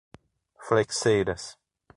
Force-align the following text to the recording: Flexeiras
Flexeiras 0.65 1.59